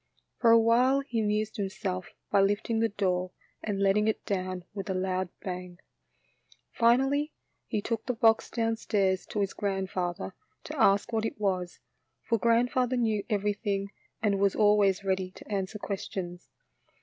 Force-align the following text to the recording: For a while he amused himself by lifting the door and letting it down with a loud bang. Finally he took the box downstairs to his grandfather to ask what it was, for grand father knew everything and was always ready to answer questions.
For 0.39 0.49
a 0.49 0.57
while 0.59 1.01
he 1.01 1.19
amused 1.19 1.57
himself 1.57 2.07
by 2.31 2.41
lifting 2.41 2.79
the 2.79 2.89
door 2.89 3.33
and 3.61 3.79
letting 3.79 4.07
it 4.07 4.25
down 4.25 4.63
with 4.73 4.89
a 4.89 4.95
loud 4.95 5.29
bang. 5.43 5.77
Finally 6.71 7.33
he 7.67 7.83
took 7.83 8.07
the 8.07 8.15
box 8.15 8.49
downstairs 8.49 9.27
to 9.27 9.41
his 9.41 9.53
grandfather 9.53 10.33
to 10.63 10.81
ask 10.81 11.13
what 11.13 11.23
it 11.23 11.39
was, 11.39 11.77
for 12.23 12.39
grand 12.39 12.71
father 12.71 12.97
knew 12.97 13.23
everything 13.29 13.91
and 14.23 14.39
was 14.39 14.55
always 14.55 15.03
ready 15.03 15.29
to 15.33 15.51
answer 15.51 15.77
questions. 15.77 16.49